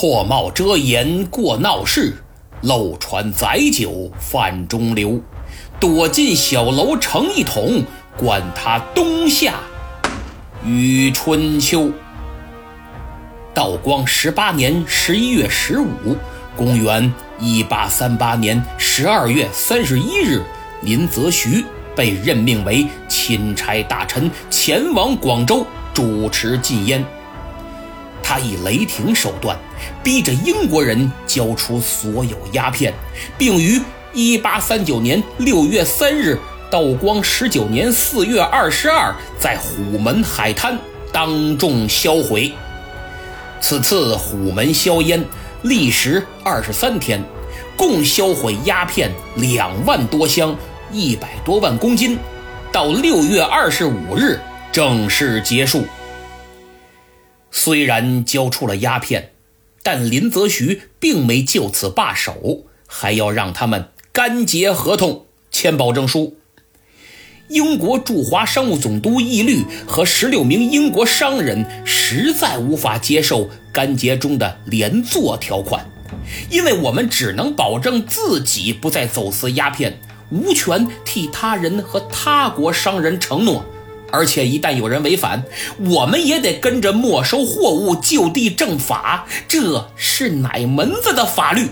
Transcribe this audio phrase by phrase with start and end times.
[0.00, 2.14] 破帽遮颜过闹市，
[2.60, 5.20] 漏船载酒泛中流。
[5.80, 7.82] 躲进小楼成一统，
[8.16, 9.54] 管他冬夏
[10.64, 11.90] 与春秋。
[13.52, 16.16] 道光十八年十一月十五，
[16.56, 20.40] 公元一八三八年十二月三十一日，
[20.82, 21.64] 林则徐
[21.96, 27.04] 被任命为钦差大臣，前往广州主持禁烟。
[28.28, 29.58] 他以雷霆手段
[30.04, 32.92] 逼着英国人交出所有鸦片，
[33.38, 33.80] 并于。
[34.14, 36.36] 一八三九年六月三日，
[36.70, 40.78] 道光十九年四月二十二，在虎门海滩
[41.12, 42.52] 当众销毁。
[43.60, 45.24] 此次虎门销烟
[45.62, 47.22] 历时二十三天，
[47.76, 50.56] 共销毁鸦片两万多箱，
[50.90, 52.18] 一百多万公斤。
[52.72, 54.38] 到六月二十五日
[54.72, 55.84] 正式结束。
[57.50, 59.32] 虽然交出了鸦片，
[59.82, 63.88] 但林则徐并没就此罢手，还要让他们。
[64.12, 66.36] 干结合同，签保证书。
[67.48, 75.90] 英国驻华商务总督义律和十六名英国商人实在无法接受干结中的连坐条款，
[76.50, 79.98] 因为我们只能保证自己不再走私鸦片，
[80.30, 83.64] 无权替他人和他国商人承诺。
[84.10, 85.42] 而且一旦有人违反，
[85.78, 89.26] 我们也得跟着没收货物、就地正法。
[89.46, 91.68] 这是哪门子的法律？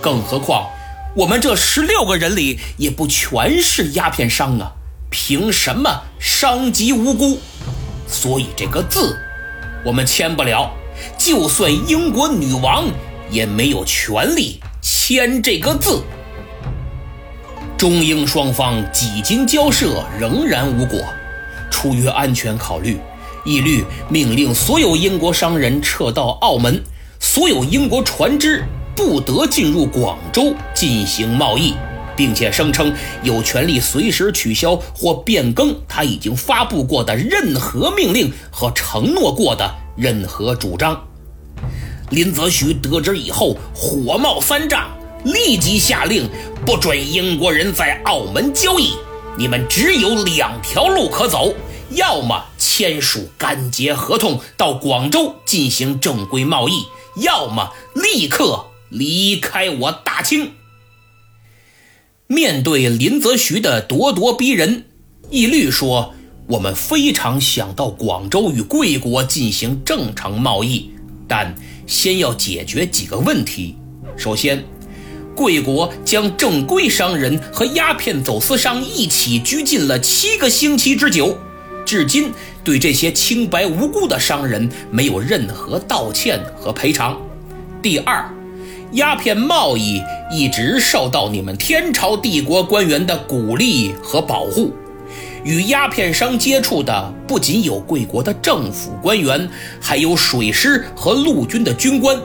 [0.00, 0.68] 更何况。
[1.14, 4.72] 我们这十六个人里也不全是鸦片商啊，
[5.10, 7.38] 凭什么伤及无辜？
[8.08, 9.16] 所以这个字
[9.84, 10.70] 我们签不了，
[11.18, 12.86] 就算英国女王
[13.30, 16.02] 也没有权利签这个字。
[17.76, 20.98] 中英双方几经交涉仍然无果，
[21.82, 22.96] 出于安全考虑，
[23.44, 26.80] 义律命令所有英国商人撤到澳门，
[27.18, 28.62] 所有英国船只。
[28.94, 31.74] 不得进入广州进行贸易，
[32.14, 32.94] 并且声称
[33.24, 41.02] 有权利随时取消或变更他已经发布过的任何命令和承诺过的任何主张。
[42.10, 44.88] 林则徐得知以后火冒三丈，
[45.24, 46.28] 立即下令
[46.64, 48.92] 不准英国人在澳门交易。
[49.36, 51.54] 你们只有两条路可走：
[51.94, 56.84] 要么签署干结合同到广州进行正规贸易，
[57.16, 58.66] 要么立刻。
[58.94, 60.52] 离开我大清。
[62.26, 64.84] 面对林则徐的咄咄逼人，
[65.30, 66.14] 义律说
[66.46, 70.90] ：“我们非常想到广州与贵国进行正常贸易，
[71.26, 71.54] 但
[71.86, 73.76] 先要解决几个问题。
[74.14, 74.62] 首先，
[75.34, 81.38] 贵国将正规商人和鸦片走私商一起拘禁了七个星期之久，
[81.84, 82.32] 至今
[82.62, 87.20] 对这些清白无辜的商人没有任何道歉和赔偿。
[87.82, 88.24] 第二。”
[88.92, 94.70] 鸦片贸易一直受到你们天朝帝国官员的鼓励和保护，
[95.44, 99.48] 与鸦片商接触的不仅有贵国的政府官员，
[99.80, 102.20] 还有水师和陆军的军官，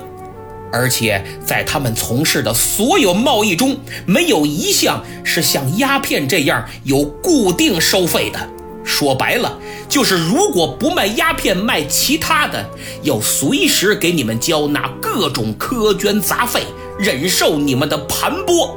[0.70, 8.50] 而且在他们从事的所有贸易中，没有一项是像鸦片这样有固定收费的。
[8.88, 9.60] 说白了，
[9.90, 12.66] 就是如果不卖鸦片，卖其他的，
[13.04, 16.64] 要随时给你们交纳各种苛捐杂费，
[16.98, 18.72] 忍受你们的盘剥。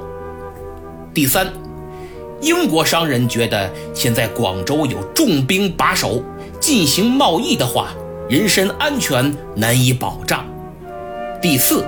[1.15, 1.53] 第三，
[2.41, 6.23] 英国商人觉得现在广州有重兵把守，
[6.59, 7.91] 进行贸易的话，
[8.29, 10.45] 人身安全难以保障。
[11.41, 11.85] 第四，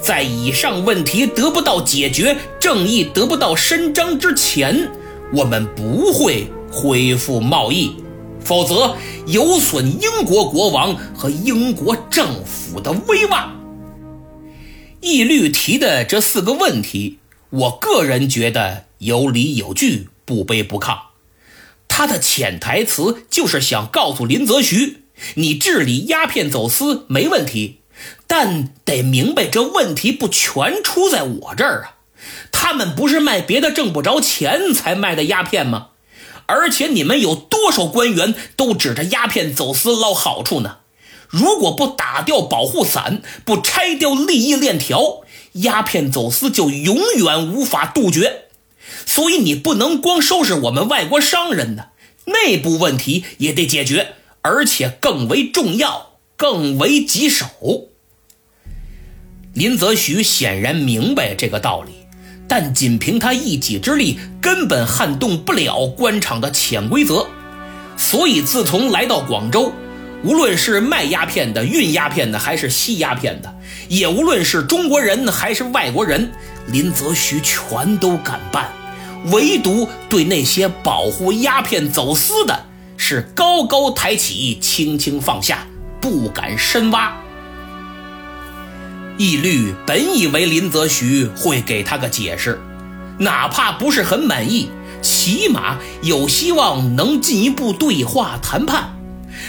[0.00, 4.88] 在以上问题得不到解决，正义得不到伸张之前，
[5.32, 6.46] 我们不会。
[6.70, 7.96] 恢复贸易，
[8.40, 8.96] 否则
[9.26, 13.54] 有损英国国王和英国政府的威望。
[15.00, 17.18] 义律提的这四个问题，
[17.50, 20.98] 我个人觉得有理有据，不卑不亢。
[21.88, 25.04] 他的潜台词就是想告诉林则徐：
[25.34, 27.80] 你治理鸦片走私没问题，
[28.26, 31.96] 但得明白这问题不全出在我这儿啊。
[32.50, 35.88] 他们不是卖别的挣不着钱才卖的鸦片吗？
[36.46, 40.78] 而且你们有多少官员都指着鸦片走私捞好处呢？
[41.28, 45.22] 如果不打掉保护伞，不拆掉利益链条，
[45.54, 48.44] 鸦片走私就永远无法杜绝。
[49.04, 51.86] 所以你不能光收拾我们外国商人呢，
[52.26, 57.46] 内部问题也得解决，而且更为重要，更为棘手。
[59.52, 61.95] 林则徐显然明白这个道理。
[62.48, 67.26] 但仅凭他一己之力，根本撼动不了官场的潜规则。
[67.96, 69.72] 所以，自从来到广州，
[70.22, 73.54] 无论是卖鸦片的、运鸦片的，还是吸鸦片的，
[73.88, 76.30] 也无论是中国人还是外国人，
[76.66, 78.70] 林则徐全都敢办，
[79.32, 82.64] 唯独对那些保护鸦片走私的，
[82.96, 85.66] 是高高抬起，轻轻放下，
[86.00, 87.16] 不敢深挖。
[89.18, 92.60] 义律本以为林则徐会给他个解释，
[93.18, 94.68] 哪怕不是很满意，
[95.00, 98.92] 起码有希望能进一步对话谈判。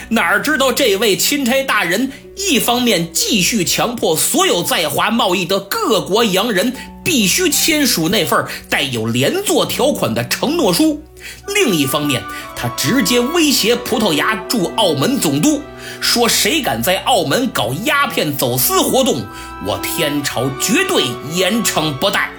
[0.09, 6.73] 哪知道这位钦差大人一方面继续强迫所有在华贸易的各国洋人
[7.03, 11.03] 必须签署那份带有连坐条款的承诺书，
[11.47, 12.21] 另一方面，
[12.55, 15.61] 他直接威胁葡萄牙驻澳门总督。
[15.99, 19.25] 说谁敢在澳门搞鸦片走私活动，
[19.65, 22.29] 我天朝绝对严惩不贷。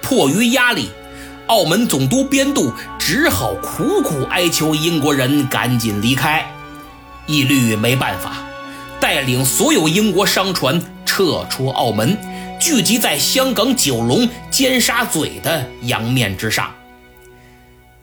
[0.00, 0.90] 迫于压力，
[1.46, 6.44] 澳门总督边度只好苦苦哀求英国人赶紧离开。
[7.26, 8.38] 义律没办法，
[9.00, 12.18] 带领所有英国商船撤出澳门，
[12.58, 16.68] 聚集在香港九龙尖沙咀的洋面之上。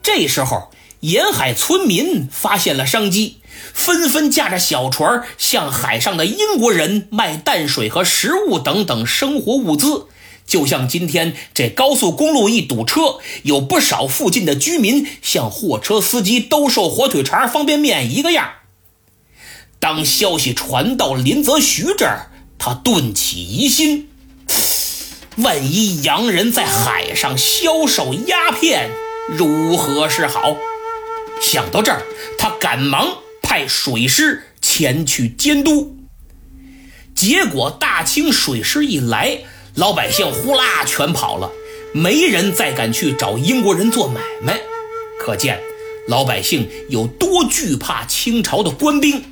[0.09, 0.71] 这时候。
[1.01, 3.37] 沿海村民发现了商机，
[3.73, 10.07] 纷纷驾着小船向海上的英国人卖淡水和食物等等生活物资，
[10.45, 18.49] 就像今天这高速公路一堵车，有不少附近的居民向货车司机兜售火腿肠、方便面一个样。
[19.79, 24.09] 当消息传到林则徐这儿，他顿起疑心：
[25.37, 28.91] 万一洋人在海上销售鸦片，
[29.37, 30.57] 如何是好？
[31.41, 32.01] 想到这儿，
[32.37, 35.95] 他赶忙派水师前去监督。
[37.15, 39.39] 结果大清水师一来，
[39.75, 41.51] 老百姓呼啦全跑了，
[41.93, 44.59] 没人再敢去找英国人做买卖。
[45.19, 45.59] 可见
[46.07, 49.23] 老百姓有多惧怕清朝的官兵。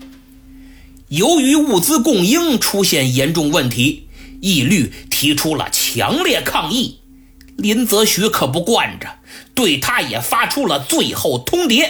[1.10, 4.08] 由于物资供应出现严重问题，
[4.42, 7.00] 义律提出了强烈抗议。
[7.58, 9.08] 林则徐可不惯着。
[9.54, 11.90] 对他也发出了最后通牒，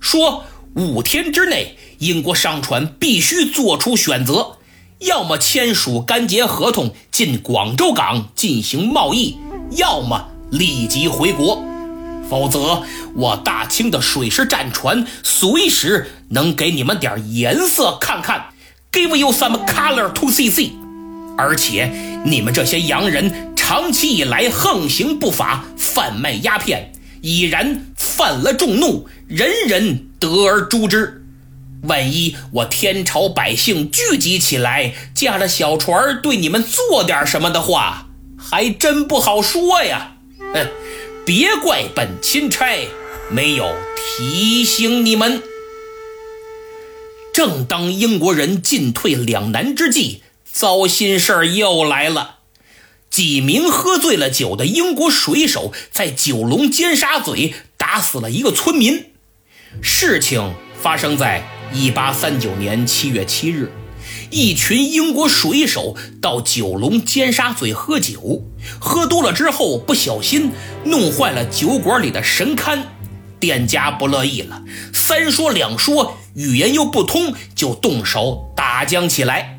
[0.00, 0.44] 说
[0.74, 4.56] 五天之内，英国商船必须做出选择：
[4.98, 9.36] 要么签署干结合同进广州港进行贸易，
[9.72, 11.62] 要么立即回国。
[12.30, 12.82] 否则，
[13.14, 18.46] 我大清的水师战船随时能给你们点颜色看看
[18.90, 20.70] ，give you some color to see see。
[21.36, 21.92] 而且，
[22.24, 26.92] 你们这些洋人长期以来横行不法，贩卖鸦片。
[27.22, 31.24] 已然犯了众怒，人人得而诛之。
[31.84, 40.16] 万一我天朝百姓聚集起来，驾着小船对你们做点什么的话，还真不好说呀。
[40.52, 40.66] 哼，
[41.24, 42.88] 别怪本钦差
[43.30, 45.40] 没有提醒你们。
[47.32, 52.40] 正当英国人进退两难之际，糟心事儿又来了。
[53.12, 59.10] 几名喝醉了酒的英国水手在九龙尖沙咀打死了一个村民。
[59.82, 63.70] 事情发生在一八三九年七月七日，
[64.30, 68.44] 一群英国水手到九龙尖沙咀喝酒，
[68.80, 70.50] 喝多了之后不小心
[70.86, 72.78] 弄坏了酒馆里的神龛，
[73.38, 74.62] 店家不乐意了，
[74.94, 79.58] 三说两说，语言又不通，就动手打将起来。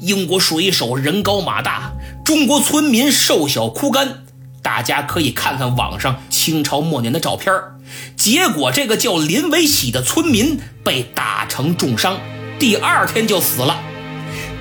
[0.00, 1.92] 英国水手人高马大。
[2.28, 4.24] 中国村民瘦小枯干，
[4.60, 7.50] 大家可以看看网上清朝末年的照片
[8.18, 12.20] 结果，这个叫林维喜的村民被打成重伤，
[12.58, 13.80] 第二天就死了。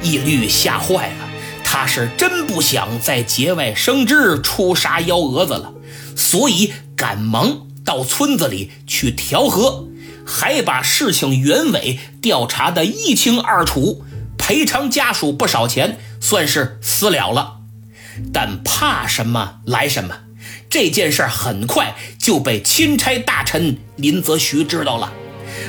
[0.02, 1.30] 义律吓坏了，
[1.66, 5.74] 他是真不想在节外生枝出啥幺蛾子了，
[6.16, 9.90] 所以赶忙到村子里去调和，
[10.26, 14.06] 还把事情原委调查得一清二楚，
[14.38, 17.56] 赔偿家属不少钱，算是私了了。
[18.34, 20.16] 但怕什么来什么，
[20.70, 25.12] 这件事很快就被钦差大臣林则徐知道了。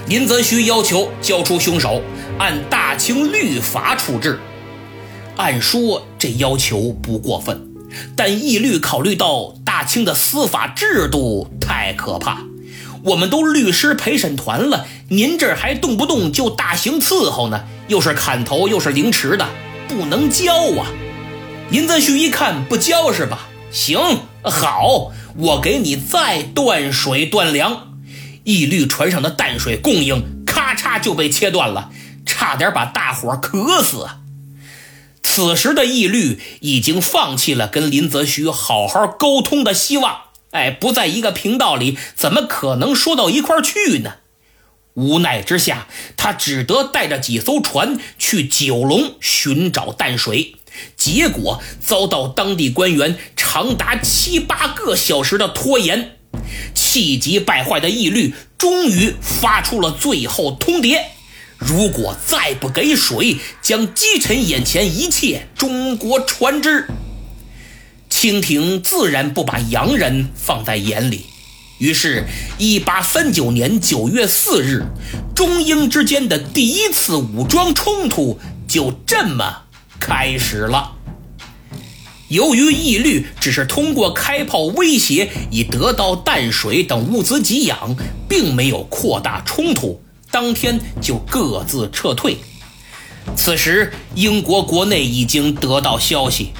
[0.06, 2.02] 林则徐要求交出凶手，
[2.38, 4.38] 按大清律法处置。
[5.36, 7.68] 按说这要求不过分，
[8.16, 12.42] 但义律考虑到大清的司法制度太可怕，
[13.04, 19.46] 我们都律师陪审团了，您这儿还动不动就大刑伺候呢，又是砍头又是凌迟的，
[19.86, 20.86] 不能交啊。
[21.70, 23.46] 林则徐一看不交是吧？
[23.70, 23.98] 行
[24.42, 27.98] 好，我给你再断水断粮。
[28.44, 31.90] 义律船上的淡水供应咔嚓就被切断了，
[32.24, 34.08] 差点把大伙渴死。
[35.22, 40.22] 此时的义律已经放弃了跟林则徐好好沟通的希望。
[40.52, 44.14] 哎，不在一个频道里，怎么可能说到一块去呢？
[44.94, 50.56] 无奈之下，他只得带着几艘船去九龙寻找淡水，
[50.96, 56.12] 结果遭到当地官员长达七八个小时的拖延。
[56.74, 61.00] 气急败坏的义律终于发出了最后通牒：
[61.58, 66.86] 如果再不给水，将击沉眼前一切中国船只。
[68.08, 71.26] 清廷自然不把洋人放在眼里。
[71.78, 72.24] 于是，
[72.58, 74.84] 一八三九年九月四日，
[75.34, 79.62] 中英之间的第一次武装冲突就这么
[79.98, 80.92] 开始了。
[82.28, 87.96] 由于义律只是通过开炮威胁以得到淡水等物资给养，
[88.28, 92.36] 并没有扩大冲突，当天就各自撤退。
[93.34, 96.50] 此时，英国国内已经得到消息，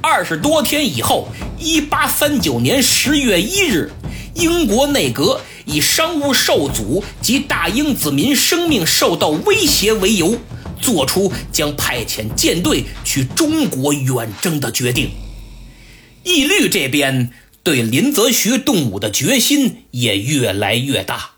[0.00, 3.92] 二十多天以后，一八三九年十月一日。
[4.34, 10.36] 英国内阁以商务受阻及大英子民生命受到威胁为由，
[10.84, 15.10] 做出将派遣舰队去中国远征的决定。
[16.22, 17.30] 义律这边
[17.62, 21.30] 对林则徐动武的决心也越来越大，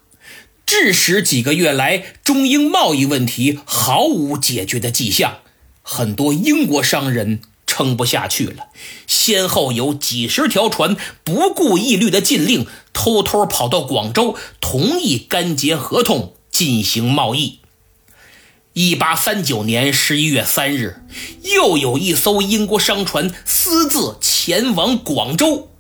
[0.66, 5.38] 致使几个月来中英贸易问题毫无解决的迹象，
[5.82, 7.40] 很多英国商人。
[7.68, 8.68] 撑不下去了，
[9.06, 17.58] 先后有几十条船不顾义律的禁令，偷偷跑到广州，同意干结合同进行贸易。
[18.78, 21.02] 一八三九年十一月三日，
[21.44, 25.70] 又有一艘英国商船私自前往广州，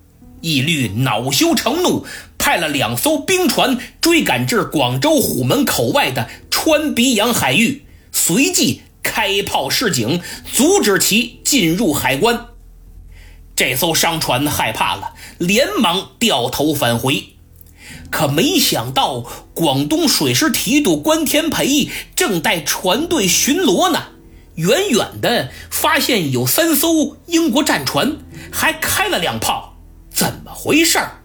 [0.40, 2.06] 义律恼羞成怒，
[2.38, 8.80] 派了两艘兵船追赶至广州虎门口外的川鼻洋海域，随即。
[9.02, 12.46] 开炮示警，阻止其进入海关。
[13.54, 17.35] 这艘商船害怕了，连忙掉头返回。
[18.10, 24.04] 可没想到，广东水师提督关天培正带船队巡逻呢，
[24.54, 28.18] 远远的发现有三艘英国战船，
[28.50, 29.76] 还开了两炮。
[30.10, 31.22] 怎么回事儿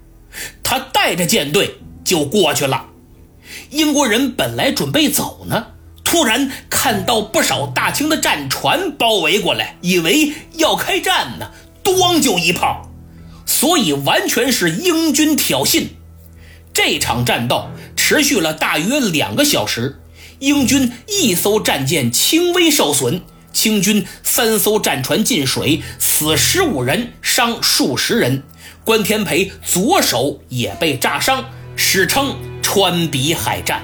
[0.64, 2.88] 他带着舰队就过去了。
[3.70, 5.68] 英国人本来准备走呢。
[6.04, 11.52] 突然看到不少大清的战船包围过来，以为要开战呢，
[11.86, 12.90] 咣就一炮，
[13.46, 15.88] 所以完全是英军挑衅。
[16.74, 20.00] 这场战斗持续了大约两个小时，
[20.40, 23.22] 英军一艘战舰轻微受损，
[23.54, 28.44] 清军三艘战船进水，死十五人，伤数十人。
[28.84, 33.84] 关天培左手也被炸伤，史称川比海战。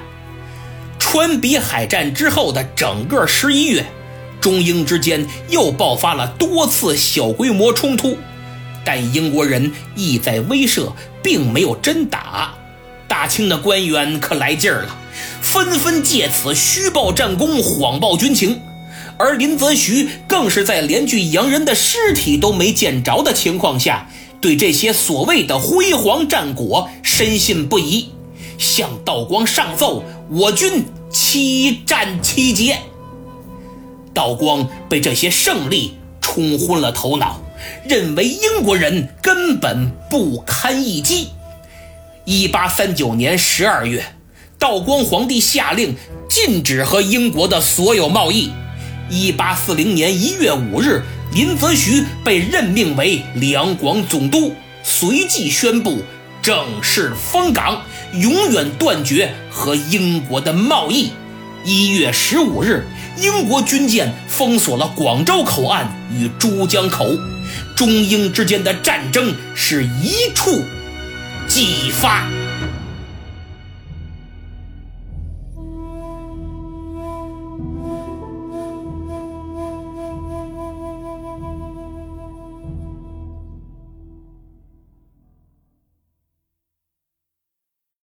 [0.98, 3.86] 川比海战之后的整个十一月，
[4.42, 8.18] 中英之间又爆发了多次小规模冲突，
[8.84, 10.92] 但英国人意在威慑，
[11.22, 12.57] 并没有真打。
[13.08, 14.98] 大清的官员可来劲儿了，
[15.42, 18.62] 纷纷借此虚报战功，谎报军情。
[19.18, 24.08] 而林则徐更是在连具洋人的尸体都没见着的情况下，
[24.40, 28.10] 对这些所谓的辉煌战果深信不疑，
[28.58, 30.86] 向道光上奏：我军。
[31.10, 32.78] 七战七捷，
[34.14, 37.40] 道光被这些胜利冲昏了头脑，
[37.88, 41.30] 认为英国人根本不堪一击。
[42.30, 44.04] 一八三九年十二月，
[44.60, 45.96] 道光皇帝下令
[46.30, 48.52] 禁止和英国的所有贸易。
[49.10, 54.54] 一八四零年一月五日，林则徐被任命为两广总督，
[54.84, 56.00] 随即宣布
[56.42, 57.82] 正式封港。
[58.12, 61.12] 永远断绝和英国的贸易。
[61.64, 62.86] 一月十五日，
[63.22, 67.08] 英国军舰封锁了广州口岸与珠江口，
[67.74, 70.62] 中英之间的战争是一触
[71.48, 72.37] 继发。